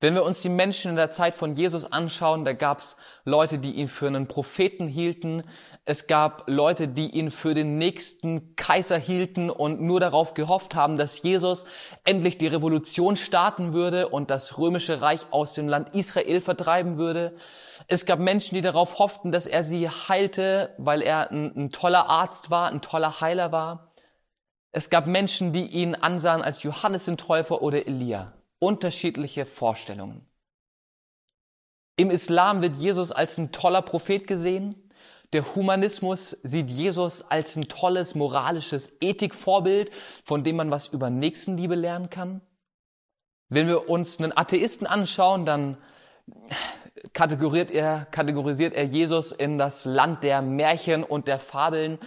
Wenn 0.00 0.14
wir 0.14 0.24
uns 0.24 0.42
die 0.42 0.48
Menschen 0.48 0.90
in 0.90 0.96
der 0.96 1.12
Zeit 1.12 1.36
von 1.36 1.54
Jesus 1.54 1.84
anschauen, 1.92 2.44
da 2.44 2.54
gab 2.54 2.78
es 2.78 2.96
Leute, 3.24 3.60
die 3.60 3.76
ihn 3.76 3.86
für 3.86 4.08
einen 4.08 4.26
Propheten 4.26 4.88
hielten. 4.88 5.44
Es 5.84 6.08
gab 6.08 6.42
Leute, 6.48 6.88
die 6.88 7.08
ihn 7.08 7.30
für 7.30 7.54
den 7.54 7.78
nächsten 7.78 8.56
Kaiser 8.56 8.98
hielten 8.98 9.48
und 9.48 9.80
nur 9.80 10.00
darauf 10.00 10.34
gehofft 10.34 10.74
haben, 10.74 10.98
dass 10.98 11.22
Jesus 11.22 11.64
endlich 12.02 12.36
die 12.36 12.48
Revolution 12.48 13.14
starten 13.14 13.72
würde 13.74 14.08
und 14.08 14.28
das 14.28 14.58
römische 14.58 15.00
Reich 15.00 15.20
aus 15.30 15.54
dem 15.54 15.68
Land 15.68 15.94
Israel 15.94 16.40
vertreiben 16.40 16.96
würde. 16.96 17.36
Es 17.86 18.06
gab 18.06 18.18
Menschen, 18.18 18.56
die 18.56 18.60
darauf 18.60 18.98
hofften, 18.98 19.30
dass 19.30 19.46
er 19.46 19.62
sie 19.62 19.88
heilte, 19.88 20.74
weil 20.78 21.00
er 21.02 21.30
ein, 21.30 21.52
ein 21.56 21.70
toller 21.70 22.08
Arzt 22.08 22.50
war, 22.50 22.72
ein 22.72 22.80
toller 22.80 23.20
Heiler 23.20 23.52
war. 23.52 23.87
Es 24.72 24.90
gab 24.90 25.06
Menschen, 25.06 25.52
die 25.52 25.66
ihn 25.66 25.94
ansahen 25.94 26.42
als 26.42 26.62
Johannes 26.62 27.06
den 27.06 27.16
Täufer 27.16 27.62
oder 27.62 27.86
Elia 27.86 28.32
unterschiedliche 28.58 29.46
Vorstellungen. 29.46 30.26
Im 31.96 32.10
Islam 32.10 32.62
wird 32.62 32.76
Jesus 32.76 33.12
als 33.12 33.38
ein 33.38 33.52
toller 33.52 33.82
Prophet 33.82 34.26
gesehen. 34.26 34.90
Der 35.32 35.54
Humanismus 35.54 36.38
sieht 36.42 36.70
Jesus 36.70 37.22
als 37.22 37.56
ein 37.56 37.68
tolles 37.68 38.14
moralisches 38.14 38.92
Ethikvorbild, 39.00 39.90
von 40.24 40.44
dem 40.44 40.56
man 40.56 40.70
was 40.70 40.88
über 40.88 41.10
Nächstenliebe 41.10 41.74
lernen 41.74 42.08
kann. 42.08 42.40
Wenn 43.48 43.66
wir 43.66 43.88
uns 43.88 44.18
einen 44.18 44.36
Atheisten 44.36 44.86
anschauen, 44.86 45.44
dann 45.44 45.78
kategorisiert 47.12 47.70
er, 47.70 48.06
kategorisiert 48.10 48.74
er 48.74 48.84
Jesus 48.84 49.32
in 49.32 49.58
das 49.58 49.84
Land 49.84 50.22
der 50.22 50.42
Märchen 50.42 51.04
und 51.04 51.28
der 51.28 51.38
Fabeln. 51.38 51.98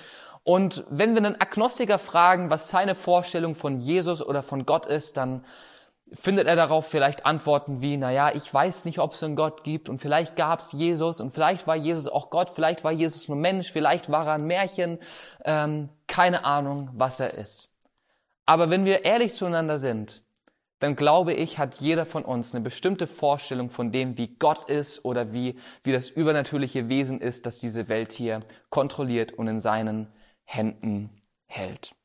Und 0.44 0.84
wenn 0.90 1.14
wir 1.14 1.24
einen 1.24 1.40
Agnostiker 1.40 2.00
fragen, 2.00 2.50
was 2.50 2.70
seine 2.70 2.96
Vorstellung 2.96 3.56
von 3.56 3.80
Jesus 3.80 4.26
oder 4.26 4.42
von 4.42 4.66
Gott 4.66 4.86
ist, 4.86 5.18
dann 5.18 5.46
findet 6.14 6.48
er 6.48 6.56
darauf 6.56 6.88
vielleicht 6.88 7.26
Antworten 7.26 7.82
wie, 7.82 7.96
naja, 7.96 8.32
ich 8.34 8.54
weiß 8.54 8.86
nicht, 8.86 9.00
ob 9.00 9.14
es 9.14 9.24
einen 9.24 9.36
Gott 9.36 9.64
gibt 9.64 9.88
und 9.88 10.00
vielleicht 10.00 10.36
gab 10.36 10.60
es 10.60 10.74
Jesus 10.74 11.22
und 11.22 11.34
vielleicht 11.34 11.68
war 11.68 11.76
Jesus 11.76 12.08
auch 12.08 12.30
Gott, 12.30 12.52
vielleicht 12.54 12.84
war 12.84 12.92
Jesus 12.92 13.28
nur 13.30 13.38
Mensch, 13.38 13.72
vielleicht 13.72 14.12
war 14.12 14.28
er 14.28 14.34
ein 14.34 14.46
Märchen. 14.46 15.00
Ähm, 15.46 15.90
keine 16.08 16.44
Ahnung, 16.44 16.90
was 16.94 17.20
er 17.20 17.36
ist. 17.36 17.74
Aber 18.46 18.70
wenn 18.70 18.84
wir 18.84 19.06
ehrlich 19.06 19.34
zueinander 19.34 19.78
sind, 19.78 20.24
dann 20.80 20.96
glaube 20.96 21.34
ich, 21.34 21.60
hat 21.60 21.76
jeder 21.76 22.06
von 22.06 22.26
uns 22.26 22.54
eine 22.54 22.64
bestimmte 22.64 23.06
Vorstellung 23.06 23.70
von 23.70 23.92
dem, 23.92 24.18
wie 24.18 24.36
Gott 24.36 24.68
ist 24.68 25.06
oder 25.06 25.32
wie, 25.32 25.58
wie 25.84 25.92
das 25.92 26.10
übernatürliche 26.10 26.90
Wesen 26.90 27.22
ist, 27.22 27.46
das 27.46 27.60
diese 27.60 27.88
Welt 27.88 28.12
hier 28.12 28.42
kontrolliert 28.70 29.32
und 29.34 29.48
in 29.48 29.60
seinen 29.60 30.12
Händen 30.54 31.22
hält. 31.48 31.96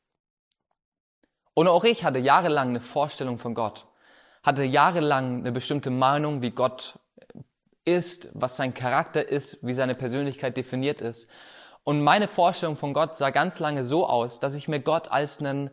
Und 1.53 1.67
auch 1.67 1.83
ich 1.83 2.03
hatte 2.03 2.19
jahrelang 2.19 2.69
eine 2.69 2.81
Vorstellung 2.81 3.39
von 3.39 3.53
Gott, 3.55 3.87
hatte 4.43 4.63
jahrelang 4.63 5.39
eine 5.39 5.51
bestimmte 5.51 5.89
Meinung, 5.89 6.41
wie 6.41 6.51
Gott 6.51 6.99
ist, 7.83 8.29
was 8.33 8.57
sein 8.57 8.73
Charakter 8.73 9.27
ist, 9.27 9.65
wie 9.65 9.73
seine 9.73 9.95
Persönlichkeit 9.95 10.55
definiert 10.55 11.01
ist. 11.01 11.29
Und 11.83 12.01
meine 12.01 12.27
Vorstellung 12.27 12.75
von 12.75 12.93
Gott 12.93 13.15
sah 13.15 13.31
ganz 13.31 13.59
lange 13.59 13.83
so 13.83 14.07
aus, 14.07 14.39
dass 14.39 14.55
ich 14.55 14.67
mir 14.67 14.79
Gott 14.79 15.09
als 15.09 15.39
einen 15.39 15.69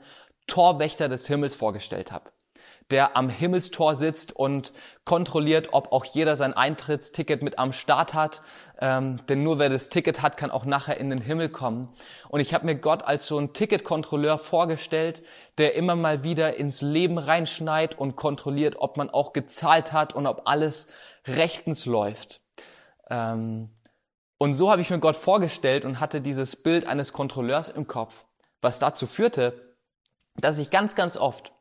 Torwächter 0.47 1.09
des 1.09 1.27
Himmels 1.27 1.55
vorgestellt 1.55 2.13
habe 2.13 2.31
der 2.91 3.17
am 3.17 3.29
Himmelstor 3.29 3.97
sitzt 3.97 4.35
und 4.35 4.73
kontrolliert, 5.05 5.69
ob 5.73 5.93
auch 5.93 6.05
jeder 6.05 6.37
sein 6.37 6.55
Eintrittsticket 6.55 7.43
mit 7.43 7.59
am 7.59 7.73
Start 7.73 8.15
hat. 8.15 8.43
Ähm, 8.79 9.21
denn 9.29 9.43
nur 9.43 9.59
wer 9.59 9.71
das 9.71 9.89
Ticket 9.89 10.23
hat, 10.23 10.37
kann 10.37 10.51
auch 10.51 10.65
nachher 10.65 10.99
in 10.99 11.11
den 11.11 11.21
Himmel 11.21 11.49
kommen. 11.49 11.95
Und 12.29 12.41
ich 12.41 12.53
habe 12.53 12.67
mir 12.67 12.75
Gott 12.75 13.03
als 13.03 13.27
so 13.27 13.39
ein 13.39 13.53
Ticketkontrolleur 13.53 14.39
vorgestellt, 14.39 15.23
der 15.59 15.75
immer 15.75 15.97
mal 15.97 16.25
wieder 16.25 16.57
ins 16.57 16.83
Leben 16.83 17.19
reinschneit 17.19 17.99
und 17.99 18.17
kontrolliert, 18.17 18.77
ob 18.79 18.97
man 18.97 19.11
auch 19.11 19.33
gezahlt 19.33 19.93
hat 19.93 20.15
und 20.15 20.27
ob 20.27 20.43
alles 20.45 20.89
rechtens 21.27 21.87
läuft. 21.87 22.43
Ähm, 23.09 23.71
und 24.39 24.53
so 24.53 24.71
habe 24.71 24.83
ich 24.83 24.91
mir 24.91 24.99
Gott 24.99 25.17
vorgestellt 25.17 25.87
und 25.87 26.01
hatte 26.01 26.21
dieses 26.21 26.57
Bild 26.57 26.87
eines 26.87 27.13
Kontrolleurs 27.15 27.71
im 27.71 27.87
Kopf, 27.87 28.27
was 28.61 28.79
dazu 28.79 29.07
führte, 29.07 29.77
dass 30.37 30.59
ich 30.59 30.71
ganz, 30.71 30.95
ganz 30.95 31.17
oft 31.17 31.54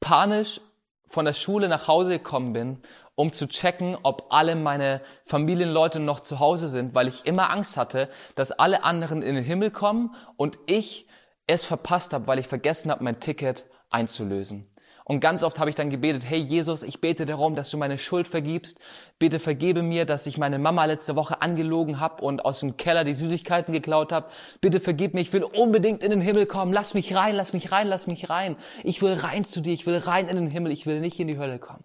panisch 0.00 0.60
von 1.06 1.24
der 1.24 1.32
Schule 1.32 1.68
nach 1.68 1.88
Hause 1.88 2.18
gekommen 2.18 2.52
bin, 2.52 2.78
um 3.14 3.32
zu 3.32 3.48
checken, 3.48 3.96
ob 4.02 4.26
alle 4.30 4.54
meine 4.54 5.00
Familienleute 5.24 6.00
noch 6.00 6.20
zu 6.20 6.38
Hause 6.38 6.68
sind, 6.68 6.94
weil 6.94 7.08
ich 7.08 7.24
immer 7.24 7.50
Angst 7.50 7.76
hatte, 7.76 8.10
dass 8.34 8.52
alle 8.52 8.84
anderen 8.84 9.22
in 9.22 9.34
den 9.34 9.44
Himmel 9.44 9.70
kommen 9.70 10.14
und 10.36 10.58
ich 10.66 11.06
es 11.46 11.64
verpasst 11.64 12.12
habe, 12.12 12.26
weil 12.26 12.38
ich 12.38 12.46
vergessen 12.46 12.90
habe, 12.90 13.02
mein 13.04 13.20
Ticket 13.20 13.64
einzulösen. 13.90 14.70
Und 15.08 15.20
ganz 15.20 15.44
oft 15.44 15.60
habe 15.60 15.70
ich 15.70 15.76
dann 15.76 15.88
gebetet, 15.88 16.28
hey 16.28 16.40
Jesus, 16.40 16.82
ich 16.82 17.00
bete 17.00 17.26
darum, 17.26 17.54
dass 17.54 17.70
du 17.70 17.78
meine 17.78 17.96
Schuld 17.96 18.26
vergibst. 18.26 18.80
Bitte 19.20 19.38
vergebe 19.38 19.82
mir, 19.82 20.04
dass 20.04 20.26
ich 20.26 20.36
meine 20.36 20.58
Mama 20.58 20.84
letzte 20.84 21.14
Woche 21.14 21.40
angelogen 21.42 22.00
habe 22.00 22.24
und 22.24 22.44
aus 22.44 22.58
dem 22.58 22.76
Keller 22.76 23.04
die 23.04 23.14
Süßigkeiten 23.14 23.72
geklaut 23.72 24.10
habe. 24.10 24.26
Bitte 24.60 24.80
vergib 24.80 25.14
mir, 25.14 25.20
ich 25.20 25.32
will 25.32 25.44
unbedingt 25.44 26.02
in 26.02 26.10
den 26.10 26.20
Himmel 26.20 26.46
kommen. 26.46 26.72
Lass 26.72 26.92
mich 26.92 27.14
rein, 27.14 27.36
lass 27.36 27.52
mich 27.52 27.70
rein, 27.70 27.86
lass 27.86 28.08
mich 28.08 28.30
rein. 28.30 28.56
Ich 28.82 29.00
will 29.00 29.12
rein 29.12 29.44
zu 29.44 29.60
dir, 29.60 29.72
ich 29.72 29.86
will 29.86 29.98
rein 29.98 30.26
in 30.26 30.34
den 30.34 30.50
Himmel, 30.50 30.72
ich 30.72 30.86
will 30.86 30.98
nicht 30.98 31.20
in 31.20 31.28
die 31.28 31.38
Hölle 31.38 31.60
kommen. 31.60 31.84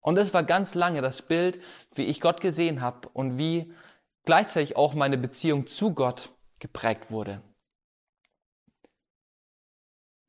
Und 0.00 0.14
das 0.14 0.32
war 0.32 0.42
ganz 0.42 0.74
lange 0.74 1.02
das 1.02 1.20
Bild, 1.20 1.60
wie 1.94 2.04
ich 2.04 2.22
Gott 2.22 2.40
gesehen 2.40 2.80
habe 2.80 3.10
und 3.12 3.36
wie 3.36 3.74
gleichzeitig 4.24 4.74
auch 4.74 4.94
meine 4.94 5.18
Beziehung 5.18 5.66
zu 5.66 5.92
Gott 5.92 6.30
geprägt 6.60 7.10
wurde. 7.10 7.42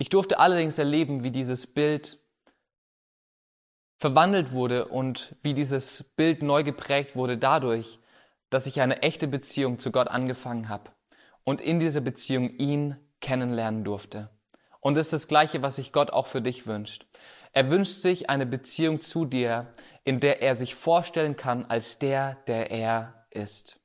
Ich 0.02 0.10
durfte 0.10 0.40
allerdings 0.40 0.80
erleben, 0.80 1.24
wie 1.24 1.30
dieses 1.30 1.68
Bild 1.68 2.18
verwandelt 4.00 4.52
wurde 4.52 4.88
und 4.88 5.36
wie 5.44 5.54
dieses 5.54 6.06
Bild 6.16 6.42
neu 6.42 6.64
geprägt 6.64 7.16
wurde 7.16 7.38
dadurch, 7.38 8.00
dass 8.50 8.66
ich 8.66 8.82
eine 8.82 9.04
echte 9.04 9.28
Beziehung 9.28 9.78
zu 9.78 9.92
Gott 9.92 10.08
angefangen 10.08 10.70
habe 10.70 10.90
und 11.44 11.62
in 11.62 11.80
dieser 11.80 12.02
Beziehung 12.02 12.50
ihn 12.50 12.96
kennenlernen 13.20 13.84
durfte. 13.84 14.32
Und 14.80 14.96
das 14.96 15.06
ist 15.06 15.14
das 15.14 15.28
Gleiche, 15.28 15.62
was 15.62 15.76
sich 15.76 15.94
Gott 15.94 16.10
auch 16.10 16.26
für 16.26 16.42
dich 16.42 16.66
wünscht. 16.66 17.06
Er 17.54 17.70
wünscht 17.70 17.94
sich 17.94 18.28
eine 18.28 18.48
Beziehung 18.48 19.02
zu 19.02 19.26
dir, 19.26 19.72
in 20.04 20.20
der 20.20 20.42
er 20.42 20.56
sich 20.56 20.74
vorstellen 20.74 21.36
kann 21.36 21.66
als 21.66 22.00
der, 22.00 22.38
der 22.48 22.72
er 22.72 23.28
ist. 23.30 23.80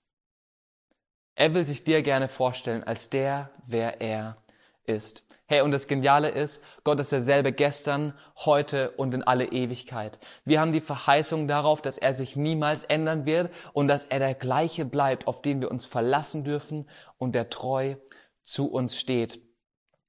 Er 1.35 1.53
will 1.53 1.67
sich 1.67 1.85
dir 1.85 2.01
gerne 2.01 2.29
vorstellen 2.29 2.85
als 2.85 3.11
der, 3.11 3.51
wer 3.67 4.01
er 4.01 4.39
ist. 4.87 5.25
Hey, 5.49 5.61
und 5.61 5.71
das 5.71 5.87
Geniale 5.87 6.29
ist, 6.31 6.61
Gott 6.83 6.99
ist 6.99 7.13
derselbe 7.13 7.53
gestern, 7.53 8.15
heute 8.45 8.91
und 8.93 9.15
in 9.15 9.23
alle 9.23 9.53
Ewigkeit. 9.53 10.19
Wir 10.45 10.61
haben 10.61 10.73
die 10.73 10.81
Verheißung 10.81 11.47
darauf, 11.47 11.81
dass 11.81 11.99
er 11.99 12.15
sich 12.15 12.35
niemals 12.35 12.83
ändern 12.83 13.27
wird 13.27 13.53
und 13.73 13.87
dass 13.87 14.07
er 14.07 14.19
der 14.19 14.35
gleiche 14.35 14.85
bleibt, 14.85 15.29
auf 15.29 15.43
den 15.43 15.61
wir 15.61 15.71
uns 15.71 15.87
verlassen 15.87 16.43
dürfen 16.43 16.89
und 17.17 17.37
der 17.37 17.49
treu 17.49 17.95
zu 18.43 18.73
uns 18.73 18.99
steht. 18.99 19.41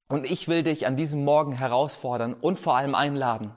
Und 0.07 0.25
ich 0.25 0.47
will 0.47 0.63
dich 0.63 0.87
an 0.87 0.95
diesem 0.95 1.23
Morgen 1.23 1.51
herausfordern 1.51 2.33
und 2.33 2.59
vor 2.59 2.75
allem 2.75 2.95
einladen, 2.95 3.53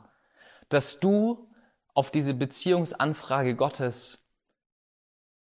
dass 0.69 1.01
du 1.01 1.49
auf 1.95 2.11
diese 2.11 2.35
Beziehungsanfrage 2.35 3.55
Gottes 3.55 4.27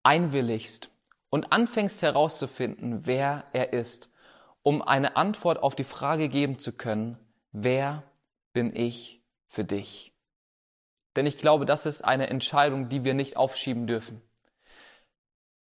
einwilligst 0.04 0.90
und 1.30 1.54
anfängst 1.54 2.02
herauszufinden, 2.02 3.06
wer 3.06 3.46
er 3.54 3.72
ist 3.72 4.10
um 4.68 4.82
eine 4.82 5.16
Antwort 5.16 5.64
auf 5.64 5.78
die 5.78 5.86
Frage 5.86 6.28
geben 6.28 6.60
zu 6.60 6.74
können, 6.74 7.18
wer 7.54 8.04
bin 8.52 8.76
ich 8.76 9.24
für 9.46 9.64
dich? 9.64 10.14
Denn 11.16 11.26
ich 11.26 11.38
glaube, 11.38 11.66
das 11.66 11.86
ist 11.86 12.04
eine 12.04 12.28
Entscheidung, 12.28 12.90
die 12.90 13.06
wir 13.06 13.14
nicht 13.14 13.38
aufschieben 13.38 13.88
dürfen. 13.88 14.22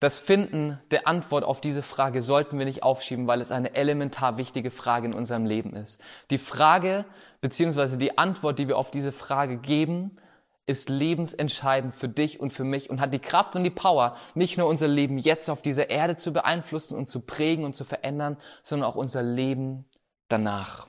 Das 0.02 0.20
Finden 0.20 0.82
der 0.92 1.08
Antwort 1.08 1.46
auf 1.46 1.62
diese 1.62 1.84
Frage 1.84 2.22
sollten 2.22 2.60
wir 2.60 2.66
nicht 2.66 2.84
aufschieben, 2.84 3.28
weil 3.28 3.40
es 3.40 3.54
eine 3.54 3.76
elementar 3.76 4.38
wichtige 4.38 4.72
Frage 4.72 5.08
in 5.08 5.14
unserem 5.14 5.46
Leben 5.46 5.74
ist. 5.74 6.02
Die 6.30 6.38
Frage 6.38 7.06
bzw. 7.40 7.96
die 7.96 8.18
Antwort, 8.18 8.60
die 8.60 8.68
wir 8.68 8.78
auf 8.78 8.92
diese 8.92 9.14
Frage 9.14 9.56
geben, 9.56 10.18
ist 10.68 10.90
lebensentscheidend 10.90 11.96
für 11.96 12.10
dich 12.10 12.40
und 12.40 12.52
für 12.52 12.66
mich 12.66 12.90
und 12.90 13.00
hat 13.02 13.14
die 13.14 13.20
Kraft 13.20 13.56
und 13.56 13.64
die 13.64 13.70
Power, 13.72 14.18
nicht 14.36 14.58
nur 14.58 14.68
unser 14.68 14.88
Leben 14.88 15.18
jetzt 15.18 15.50
auf 15.50 15.62
dieser 15.62 15.90
Erde 15.90 16.16
zu 16.16 16.34
beeinflussen 16.34 16.98
und 16.98 17.08
zu 17.08 17.22
prägen 17.22 17.64
und 17.64 17.74
zu 17.74 17.86
verändern, 17.86 18.38
sondern 18.62 18.90
auch 18.90 18.96
unser 18.96 19.24
Leben 19.24 19.86
danach. 20.28 20.88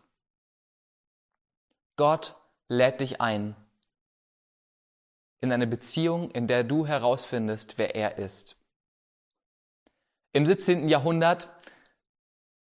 Gott 1.96 2.36
lädt 2.68 3.00
dich 3.00 3.20
ein 3.20 3.56
in 5.40 5.52
eine 5.52 5.68
Beziehung, 5.68 6.32
in 6.32 6.48
der 6.48 6.64
du 6.64 6.86
herausfindest, 6.86 7.78
wer 7.78 7.94
er 7.94 8.18
ist. 8.18 8.56
Im 10.32 10.46
17. 10.46 10.88
Jahrhundert 10.88 11.48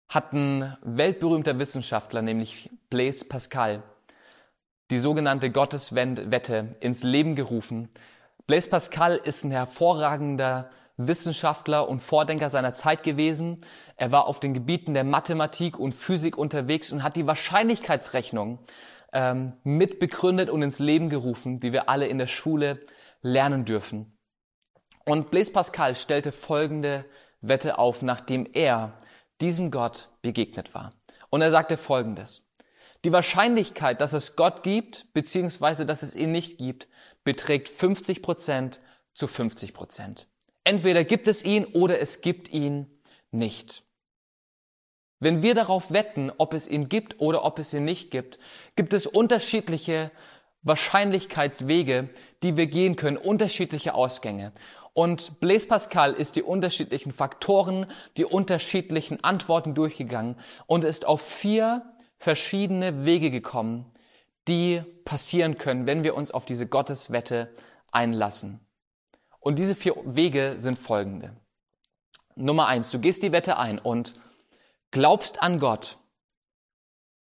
hat 0.09 0.33
ein 0.33 0.77
weltberühmter 0.81 1.57
Wissenschaftler, 1.57 2.21
nämlich 2.21 2.69
Blaise 2.89 3.25
Pascal, 3.25 3.83
die 4.91 4.99
sogenannte 4.99 5.51
Gotteswette 5.51 6.75
ins 6.79 7.03
Leben 7.03 7.35
gerufen. 7.35 7.89
Blaise 8.47 8.69
Pascal 8.69 9.15
ist 9.17 9.43
ein 9.43 9.51
hervorragender 9.51 10.69
Wissenschaftler 10.97 11.89
und 11.89 12.01
Vordenker 12.01 12.49
seiner 12.49 12.73
Zeit 12.73 13.03
gewesen. 13.03 13.59
Er 13.97 14.11
war 14.11 14.27
auf 14.27 14.39
den 14.39 14.53
Gebieten 14.53 14.93
der 14.93 15.03
Mathematik 15.03 15.77
und 15.79 15.93
Physik 15.93 16.37
unterwegs 16.37 16.91
und 16.91 17.03
hat 17.03 17.15
die 17.15 17.27
Wahrscheinlichkeitsrechnung 17.27 18.59
ähm, 19.11 19.53
mitbegründet 19.63 20.49
und 20.49 20.61
ins 20.61 20.79
Leben 20.79 21.09
gerufen, 21.09 21.59
die 21.59 21.73
wir 21.73 21.89
alle 21.89 22.07
in 22.07 22.17
der 22.17 22.27
Schule 22.27 22.85
lernen 23.21 23.65
dürfen. 23.65 24.17
Und 25.05 25.31
Blaise 25.31 25.51
Pascal 25.51 25.95
stellte 25.95 26.31
folgende 26.31 27.05
Wette 27.41 27.77
auf, 27.77 28.01
nachdem 28.01 28.47
er 28.53 28.97
diesem 29.41 29.71
Gott 29.71 30.09
begegnet 30.21 30.73
war. 30.73 30.91
Und 31.29 31.41
er 31.41 31.51
sagte 31.51 31.77
folgendes. 31.77 32.44
Die 33.05 33.13
Wahrscheinlichkeit, 33.13 34.01
dass 34.01 34.13
es 34.13 34.35
Gott 34.35 34.63
gibt, 34.63 35.13
beziehungsweise 35.13 35.85
dass 35.85 36.01
es 36.01 36.15
ihn 36.15 36.31
nicht 36.31 36.57
gibt, 36.57 36.87
beträgt 37.23 37.69
50 37.69 38.23
Prozent 38.23 38.79
zu 39.13 39.27
50 39.27 39.75
Prozent. 39.75 40.27
Entweder 40.63 41.03
gibt 41.03 41.27
es 41.27 41.45
ihn 41.45 41.65
oder 41.65 41.99
es 41.99 42.21
gibt 42.21 42.51
ihn 42.51 42.87
nicht. 43.29 43.83
Wenn 45.19 45.43
wir 45.43 45.53
darauf 45.53 45.91
wetten, 45.91 46.31
ob 46.39 46.55
es 46.55 46.67
ihn 46.67 46.89
gibt 46.89 47.19
oder 47.19 47.45
ob 47.45 47.59
es 47.59 47.75
ihn 47.75 47.85
nicht 47.85 48.09
gibt, 48.09 48.39
gibt 48.75 48.91
es 48.91 49.05
unterschiedliche 49.05 50.09
Wahrscheinlichkeitswege, 50.63 52.09
die 52.41 52.57
wir 52.57 52.65
gehen 52.65 52.95
können, 52.95 53.17
unterschiedliche 53.17 53.93
Ausgänge. 53.93 54.51
Und 54.93 55.39
Blaise 55.39 55.67
Pascal 55.67 56.13
ist 56.13 56.37
die 56.37 56.41
unterschiedlichen 56.41 57.11
Faktoren, 57.11 57.85
die 58.17 58.25
unterschiedlichen 58.25 59.23
Antworten 59.23 59.75
durchgegangen 59.75 60.37
und 60.65 60.83
ist 60.83 61.05
auf 61.05 61.21
vier 61.21 61.85
verschiedene 62.17 63.05
Wege 63.05 63.31
gekommen, 63.31 63.91
die 64.47 64.81
passieren 65.05 65.57
können, 65.57 65.85
wenn 65.85 66.03
wir 66.03 66.15
uns 66.15 66.31
auf 66.31 66.45
diese 66.45 66.67
Gotteswette 66.67 67.53
einlassen. 67.91 68.59
Und 69.39 69.59
diese 69.59 69.75
vier 69.75 69.95
Wege 70.05 70.55
sind 70.57 70.79
folgende. 70.79 71.35
Nummer 72.35 72.67
eins, 72.67 72.91
du 72.91 72.99
gehst 72.99 73.23
die 73.23 73.31
Wette 73.31 73.57
ein 73.57 73.79
und 73.79 74.13
glaubst 74.91 75.41
an 75.41 75.59
Gott. 75.59 75.97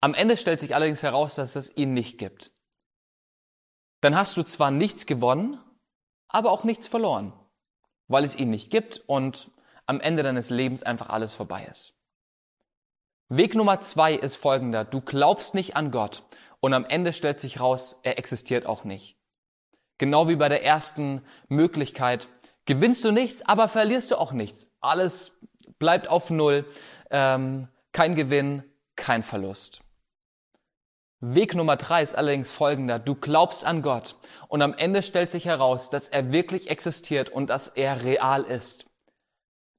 Am 0.01 0.13
Ende 0.13 0.37
stellt 0.37 0.59
sich 0.59 0.75
allerdings 0.75 1.03
heraus, 1.03 1.35
dass 1.35 1.55
es 1.55 1.75
ihn 1.75 1.93
nicht 1.93 2.17
gibt. 2.17 2.51
Dann 4.01 4.15
hast 4.15 4.37
du 4.37 4.43
zwar 4.43 4.71
nichts 4.71 5.05
gewonnen, 5.05 5.59
aber 6.27 6.51
auch 6.51 6.63
nichts 6.63 6.87
verloren, 6.87 7.33
weil 8.07 8.23
es 8.23 8.35
ihn 8.35 8.49
nicht 8.49 8.71
gibt 8.71 8.99
und 9.07 9.51
am 9.87 9.99
Ende 9.99 10.23
deines 10.23 10.49
Lebens 10.49 10.83
einfach 10.83 11.09
alles 11.09 11.33
vorbei 11.33 11.65
ist. 11.65 11.98
Weg 13.31 13.53
Nummer 13.53 13.79
zwei 13.79 14.15
ist 14.15 14.37
folgender. 14.37 14.83
Du 14.83 15.01
glaubst 15.01 15.53
nicht 15.53 15.75
an 15.75 15.91
Gott 15.91 16.23
und 16.61 16.73
am 16.73 16.83
Ende 16.83 17.13
stellt 17.13 17.39
sich 17.39 17.59
raus, 17.59 17.99
er 18.01 18.17
existiert 18.17 18.65
auch 18.65 18.83
nicht. 18.83 19.17
Genau 19.99 20.27
wie 20.27 20.35
bei 20.35 20.49
der 20.49 20.65
ersten 20.65 21.21
Möglichkeit. 21.47 22.27
Gewinnst 22.65 23.05
du 23.05 23.11
nichts, 23.11 23.43
aber 23.43 23.67
verlierst 23.67 24.09
du 24.09 24.15
auch 24.15 24.31
nichts. 24.31 24.71
Alles 24.81 25.37
bleibt 25.77 26.07
auf 26.07 26.31
Null. 26.31 26.65
Ähm, 27.11 27.67
kein 27.91 28.15
Gewinn, 28.15 28.63
kein 28.95 29.21
Verlust. 29.21 29.81
Weg 31.19 31.53
Nummer 31.53 31.75
drei 31.75 32.01
ist 32.01 32.15
allerdings 32.15 32.49
folgender. 32.49 32.97
Du 32.97 33.13
glaubst 33.13 33.63
an 33.63 33.83
Gott 33.83 34.15
und 34.47 34.63
am 34.63 34.73
Ende 34.73 35.03
stellt 35.03 35.29
sich 35.29 35.45
heraus, 35.45 35.91
dass 35.91 36.07
er 36.07 36.31
wirklich 36.31 36.69
existiert 36.69 37.29
und 37.29 37.51
dass 37.51 37.67
er 37.67 38.03
real 38.03 38.43
ist. 38.43 38.87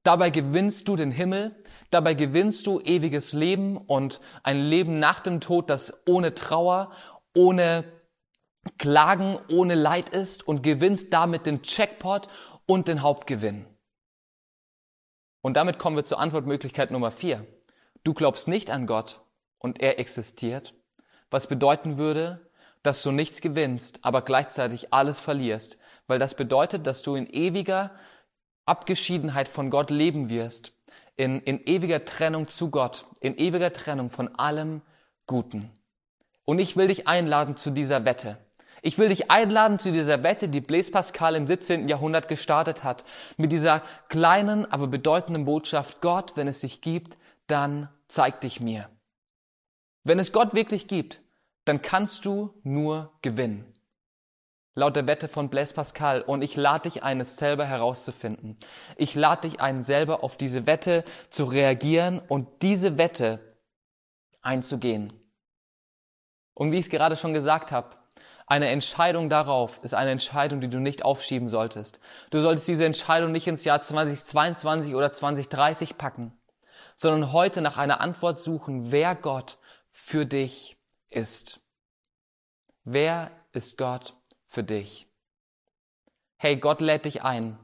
Dabei 0.03 0.29
gewinnst 0.29 0.87
du 0.87 0.95
den 0.95 1.11
Himmel, 1.11 1.60
dabei 1.91 2.13
gewinnst 2.13 2.67
du 2.67 2.79
ewiges 2.79 3.33
Leben 3.33 3.77
und 3.77 4.19
ein 4.43 4.59
Leben 4.59 4.99
nach 4.99 5.19
dem 5.19 5.39
Tod, 5.39 5.69
das 5.69 6.01
ohne 6.07 6.33
Trauer, 6.33 6.91
ohne 7.35 7.83
Klagen, 8.77 9.39
ohne 9.49 9.75
Leid 9.75 10.09
ist 10.09 10.47
und 10.47 10.63
gewinnst 10.63 11.13
damit 11.13 11.45
den 11.45 11.61
Checkpot 11.61 12.27
und 12.65 12.87
den 12.87 13.01
Hauptgewinn. 13.01 13.65
Und 15.41 15.55
damit 15.57 15.79
kommen 15.79 15.95
wir 15.95 16.03
zur 16.03 16.19
Antwortmöglichkeit 16.19 16.91
Nummer 16.91 17.11
vier. 17.11 17.45
Du 18.03 18.13
glaubst 18.13 18.47
nicht 18.47 18.69
an 18.69 18.87
Gott 18.87 19.21
und 19.57 19.79
er 19.81 19.99
existiert 19.99 20.75
was 21.31 21.47
bedeuten 21.47 21.97
würde, 21.97 22.51
dass 22.83 23.01
du 23.01 23.11
nichts 23.11 23.41
gewinnst, 23.41 23.99
aber 24.03 24.21
gleichzeitig 24.21 24.93
alles 24.93 25.19
verlierst, 25.19 25.79
weil 26.07 26.19
das 26.19 26.35
bedeutet, 26.35 26.85
dass 26.85 27.01
du 27.01 27.15
in 27.15 27.27
ewiger 27.27 27.95
Abgeschiedenheit 28.65 29.47
von 29.47 29.69
Gott 29.69 29.89
leben 29.89 30.29
wirst, 30.29 30.73
in, 31.21 31.39
in 31.41 31.63
ewiger 31.67 32.03
Trennung 32.03 32.47
zu 32.47 32.71
Gott, 32.71 33.05
in 33.19 33.37
ewiger 33.37 33.71
Trennung 33.71 34.09
von 34.09 34.35
allem 34.39 34.81
Guten. 35.27 35.69
Und 36.45 36.57
ich 36.57 36.75
will 36.75 36.87
dich 36.87 37.07
einladen 37.07 37.55
zu 37.55 37.69
dieser 37.69 38.05
Wette. 38.05 38.39
Ich 38.81 38.97
will 38.97 39.09
dich 39.09 39.29
einladen 39.29 39.77
zu 39.77 39.91
dieser 39.91 40.23
Wette, 40.23 40.49
die 40.49 40.61
Blaise 40.61 40.91
Pascal 40.91 41.35
im 41.35 41.45
17. 41.45 41.87
Jahrhundert 41.87 42.27
gestartet 42.27 42.83
hat, 42.83 43.05
mit 43.37 43.51
dieser 43.51 43.83
kleinen, 44.09 44.65
aber 44.71 44.87
bedeutenden 44.87 45.45
Botschaft, 45.45 46.01
Gott, 46.01 46.35
wenn 46.37 46.47
es 46.47 46.61
dich 46.61 46.81
gibt, 46.81 47.19
dann 47.45 47.89
zeig 48.07 48.41
dich 48.41 48.59
mir. 48.59 48.89
Wenn 50.03 50.17
es 50.17 50.31
Gott 50.31 50.55
wirklich 50.55 50.87
gibt, 50.87 51.21
dann 51.65 51.83
kannst 51.83 52.25
du 52.25 52.59
nur 52.63 53.13
gewinnen. 53.21 53.70
Laut 54.73 54.95
der 54.95 55.05
Wette 55.05 55.27
von 55.27 55.49
Blaise 55.49 55.73
Pascal. 55.73 56.21
Und 56.21 56.41
ich 56.41 56.55
lade 56.55 56.89
dich 56.89 57.03
ein, 57.03 57.19
es 57.19 57.35
selber 57.35 57.65
herauszufinden. 57.65 58.57
Ich 58.95 59.15
lade 59.15 59.49
dich 59.49 59.59
ein, 59.59 59.83
selber 59.83 60.23
auf 60.23 60.37
diese 60.37 60.65
Wette 60.65 61.03
zu 61.29 61.43
reagieren 61.43 62.19
und 62.19 62.61
diese 62.61 62.97
Wette 62.97 63.57
einzugehen. 64.41 65.11
Und 66.53 66.71
wie 66.71 66.77
ich 66.77 66.85
es 66.85 66.89
gerade 66.89 67.17
schon 67.17 67.33
gesagt 67.33 67.71
habe, 67.71 67.97
eine 68.47 68.69
Entscheidung 68.69 69.29
darauf 69.29 69.79
ist 69.83 69.93
eine 69.93 70.11
Entscheidung, 70.11 70.61
die 70.61 70.69
du 70.69 70.79
nicht 70.79 71.03
aufschieben 71.03 71.47
solltest. 71.47 71.99
Du 72.31 72.41
solltest 72.41 72.67
diese 72.67 72.85
Entscheidung 72.85 73.31
nicht 73.31 73.47
ins 73.47 73.63
Jahr 73.63 73.81
2022 73.81 74.95
oder 74.95 75.11
2030 75.11 75.97
packen, 75.97 76.37
sondern 76.95 77.31
heute 77.31 77.61
nach 77.61 77.77
einer 77.77 78.01
Antwort 78.01 78.39
suchen, 78.39 78.91
wer 78.91 79.15
Gott 79.15 79.57
für 79.89 80.25
dich 80.25 80.77
ist. 81.09 81.61
Wer 82.83 83.31
ist 83.53 83.77
Gott 83.77 84.15
für 84.51 84.63
dich? 84.63 85.07
Hey, 86.37 86.57
Gott 86.57 86.81
lädt 86.81 87.05
dich 87.05 87.23
ein. 87.23 87.57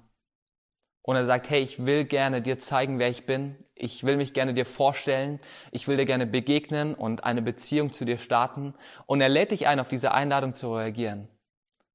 Und 1.02 1.16
er 1.16 1.26
sagt, 1.26 1.50
hey, 1.50 1.62
ich 1.62 1.86
will 1.86 2.06
gerne 2.06 2.42
dir 2.42 2.60
zeigen, 2.60 2.98
wer 2.98 3.10
ich 3.10 3.26
bin. 3.26 3.56
Ich 3.76 4.04
will 4.04 4.18
mich 4.18 4.34
gerne 4.34 4.54
dir 4.54 4.66
vorstellen. 4.66 5.40
Ich 5.72 5.88
will 5.88 5.98
dir 5.98 6.06
gerne 6.06 6.26
begegnen 6.26 6.96
und 6.96 7.24
eine 7.24 7.42
Beziehung 7.42 7.92
zu 7.92 8.06
dir 8.06 8.18
starten. 8.18 8.74
Und 9.06 9.22
er 9.22 9.30
lädt 9.30 9.52
dich 9.52 9.68
ein, 9.68 9.80
auf 9.80 9.88
diese 9.88 10.12
Einladung 10.12 10.54
zu 10.54 10.74
reagieren. 10.74 11.28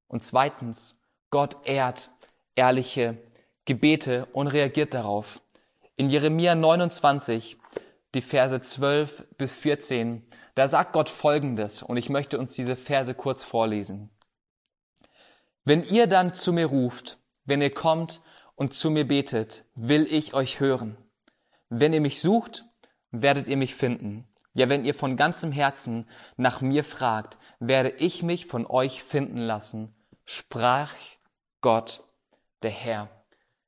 Und 0.09 0.23
zweitens, 0.23 1.01
Gott 1.31 1.57
ehrt 1.65 2.11
ehrliche 2.55 3.17
Gebete 3.65 4.27
und 4.33 4.49
reagiert 4.49 4.93
darauf. 4.93 5.41
In 5.97 6.11
Jeremia 6.11 6.55
29 6.55 7.57
die 8.15 8.21
Verse 8.21 8.61
12 8.61 9.25
bis 9.39 9.55
14. 9.55 10.27
Da 10.55 10.69
sagt 10.69 10.93
Gott 10.93 11.09
Folgendes 11.09 11.83
und 11.83 11.97
ich 11.97 12.11
möchte 12.11 12.39
uns 12.39 12.55
diese 12.55 12.77
Verse 12.77 13.15
kurz 13.15 13.43
vorlesen. 13.43 14.11
Wenn 15.65 15.85
ihr 15.85 16.09
dann 16.09 16.35
zu 16.35 16.53
mir 16.53 16.67
ruft, 16.67 17.19
wenn 17.45 17.63
ihr 17.63 17.73
kommt 17.73 18.21
und 18.57 18.75
zu 18.75 18.91
mir 18.91 19.07
betet, 19.07 19.65
will 19.77 20.13
ich 20.13 20.35
euch 20.35 20.59
hören. 20.59 20.97
Wenn 21.69 21.93
ihr 21.93 22.01
mich 22.01 22.21
sucht, 22.21 22.65
werdet 23.13 23.47
ihr 23.47 23.57
mich 23.57 23.77
finden. 23.77 24.27
Ja, 24.55 24.69
wenn 24.69 24.85
ihr 24.85 24.93
von 24.93 25.17
ganzem 25.17 25.53
Herzen 25.53 26.09
nach 26.37 26.61
mir 26.61 26.83
fragt, 26.83 27.39
werde 27.61 27.91
ich 27.91 28.25
mich 28.25 28.47
von 28.47 28.67
euch 28.67 29.05
finden 29.05 29.39
lassen, 29.39 29.95
sprach 30.25 30.93
Gott, 31.61 32.03
der 32.63 32.71
Herr. 32.71 33.09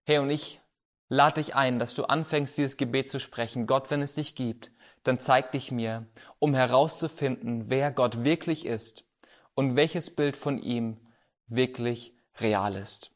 Hey, 0.02 0.18
und 0.18 0.30
ich 0.30 0.60
lade 1.08 1.40
dich 1.40 1.54
ein, 1.54 1.78
dass 1.78 1.94
du 1.94 2.04
anfängst, 2.04 2.58
dieses 2.58 2.76
Gebet 2.76 3.08
zu 3.08 3.20
sprechen. 3.20 3.66
Gott, 3.68 3.90
wenn 3.92 4.02
es 4.02 4.16
dich 4.16 4.34
gibt, 4.34 4.72
dann 5.04 5.20
zeig 5.20 5.52
dich 5.52 5.70
mir, 5.70 6.06
um 6.40 6.54
herauszufinden, 6.54 7.70
wer 7.70 7.92
Gott 7.92 8.24
wirklich 8.24 8.66
ist 8.66 9.04
und 9.54 9.76
welches 9.76 10.14
Bild 10.14 10.36
von 10.36 10.58
ihm 10.58 10.98
wirklich 11.46 12.14
real 12.40 12.76
ist. 12.76 13.14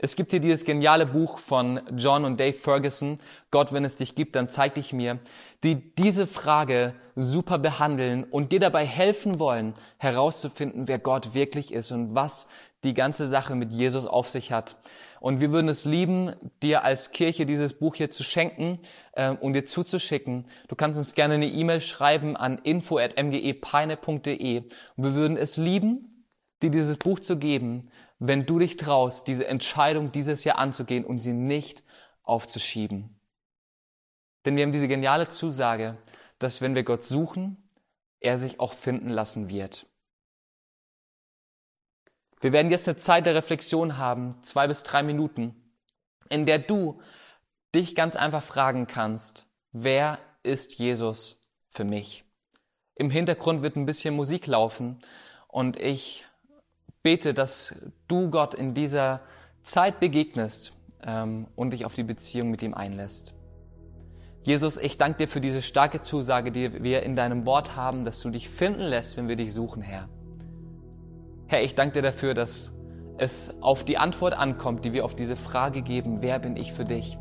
Es 0.00 0.14
gibt 0.14 0.30
hier 0.30 0.38
dieses 0.38 0.64
geniale 0.64 1.06
Buch 1.06 1.40
von 1.40 1.80
John 1.96 2.24
und 2.24 2.38
Dave 2.38 2.52
Ferguson, 2.52 3.18
Gott, 3.50 3.72
wenn 3.72 3.84
es 3.84 3.96
dich 3.96 4.14
gibt, 4.14 4.36
dann 4.36 4.48
zeig 4.48 4.74
dich 4.74 4.92
mir, 4.92 5.18
die 5.64 5.92
diese 5.96 6.28
Frage 6.28 6.94
super 7.16 7.58
behandeln 7.58 8.22
und 8.22 8.52
dir 8.52 8.60
dabei 8.60 8.86
helfen 8.86 9.40
wollen, 9.40 9.74
herauszufinden, 9.96 10.86
wer 10.86 11.00
Gott 11.00 11.34
wirklich 11.34 11.72
ist 11.72 11.90
und 11.90 12.14
was 12.14 12.46
die 12.84 12.94
ganze 12.94 13.26
Sache 13.26 13.56
mit 13.56 13.72
Jesus 13.72 14.06
auf 14.06 14.28
sich 14.28 14.52
hat. 14.52 14.76
Und 15.18 15.40
wir 15.40 15.50
würden 15.50 15.68
es 15.68 15.84
lieben, 15.84 16.32
dir 16.62 16.84
als 16.84 17.10
Kirche 17.10 17.44
dieses 17.44 17.74
Buch 17.74 17.96
hier 17.96 18.12
zu 18.12 18.22
schenken 18.22 18.78
äh, 19.14 19.30
und 19.30 19.54
dir 19.54 19.64
zuzuschicken. 19.64 20.46
Du 20.68 20.76
kannst 20.76 20.96
uns 20.96 21.14
gerne 21.14 21.34
eine 21.34 21.48
E-Mail 21.48 21.80
schreiben 21.80 22.36
an 22.36 22.58
info.mgepeine.de 22.58 24.58
und 24.60 25.04
wir 25.04 25.14
würden 25.14 25.36
es 25.36 25.56
lieben, 25.56 26.17
dir 26.62 26.70
dieses 26.70 26.96
Buch 26.96 27.20
zu 27.20 27.38
geben, 27.38 27.90
wenn 28.18 28.46
du 28.46 28.58
dich 28.58 28.76
traust, 28.76 29.28
diese 29.28 29.46
Entscheidung 29.46 30.12
dieses 30.12 30.44
Jahr 30.44 30.58
anzugehen 30.58 31.04
und 31.04 31.20
sie 31.20 31.32
nicht 31.32 31.84
aufzuschieben. 32.22 33.20
Denn 34.44 34.56
wir 34.56 34.64
haben 34.64 34.72
diese 34.72 34.88
geniale 34.88 35.28
Zusage, 35.28 35.98
dass 36.38 36.60
wenn 36.60 36.74
wir 36.74 36.84
Gott 36.84 37.04
suchen, 37.04 37.68
er 38.20 38.38
sich 38.38 38.60
auch 38.60 38.72
finden 38.72 39.10
lassen 39.10 39.48
wird. 39.48 39.86
Wir 42.40 42.52
werden 42.52 42.70
jetzt 42.70 42.88
eine 42.88 42.96
Zeit 42.96 43.26
der 43.26 43.34
Reflexion 43.34 43.98
haben, 43.98 44.36
zwei 44.42 44.68
bis 44.68 44.82
drei 44.84 45.02
Minuten, 45.02 45.74
in 46.28 46.46
der 46.46 46.58
du 46.58 47.00
dich 47.74 47.94
ganz 47.94 48.16
einfach 48.16 48.42
fragen 48.42 48.86
kannst, 48.86 49.48
wer 49.72 50.18
ist 50.42 50.78
Jesus 50.78 51.40
für 51.68 51.84
mich? 51.84 52.24
Im 52.94 53.10
Hintergrund 53.10 53.62
wird 53.62 53.76
ein 53.76 53.86
bisschen 53.86 54.14
Musik 54.14 54.46
laufen 54.46 54.98
und 55.48 55.76
ich 55.76 56.27
bete, 57.02 57.34
dass 57.34 57.74
du 58.06 58.30
Gott 58.30 58.54
in 58.54 58.74
dieser 58.74 59.20
Zeit 59.62 60.00
begegnest 60.00 60.72
ähm, 61.02 61.46
und 61.54 61.72
dich 61.72 61.84
auf 61.84 61.94
die 61.94 62.02
Beziehung 62.02 62.50
mit 62.50 62.62
ihm 62.62 62.74
einlässt. 62.74 63.34
Jesus, 64.42 64.78
ich 64.78 64.96
danke 64.96 65.18
dir 65.18 65.28
für 65.28 65.40
diese 65.40 65.62
starke 65.62 66.00
Zusage, 66.00 66.52
die 66.52 66.82
wir 66.82 67.02
in 67.02 67.16
deinem 67.16 67.44
Wort 67.44 67.76
haben, 67.76 68.04
dass 68.04 68.20
du 68.20 68.30
dich 68.30 68.48
finden 68.48 68.82
lässt, 68.82 69.16
wenn 69.16 69.28
wir 69.28 69.36
dich 69.36 69.52
suchen, 69.52 69.82
Herr. 69.82 70.08
Herr, 71.46 71.62
ich 71.62 71.74
danke 71.74 71.94
dir 71.94 72.02
dafür, 72.02 72.34
dass 72.34 72.74
es 73.18 73.54
auf 73.60 73.84
die 73.84 73.98
Antwort 73.98 74.34
ankommt, 74.34 74.84
die 74.84 74.92
wir 74.92 75.04
auf 75.04 75.14
diese 75.14 75.36
Frage 75.36 75.82
geben, 75.82 76.22
wer 76.22 76.38
bin 76.38 76.56
ich 76.56 76.72
für 76.72 76.84
dich? 76.84 77.18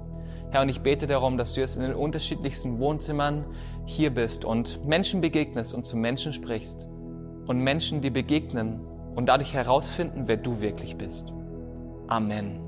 Herr, 0.52 0.62
und 0.62 0.70
ich 0.70 0.82
bete 0.82 1.08
darum, 1.08 1.38
dass 1.38 1.54
du 1.54 1.62
jetzt 1.62 1.76
in 1.76 1.84
den 1.84 1.96
unterschiedlichsten 1.96 2.78
Wohnzimmern 2.78 3.46
hier 3.86 4.13
bist 4.13 4.46
und 4.46 4.86
Menschen 4.86 5.20
begegnest 5.20 5.74
und 5.74 5.86
zu 5.86 5.98
Menschen 5.98 6.32
sprichst 6.32 6.88
und 7.48 7.60
Menschen, 7.60 8.02
die 8.02 8.10
begegnen 8.10 8.80
und 9.18 9.26
dadurch 9.26 9.56
herausfinden, 9.56 10.28
wer 10.28 10.38
du 10.38 10.60
wirklich 10.60 10.96
bist. 10.96 11.34
Amen. 12.08 12.67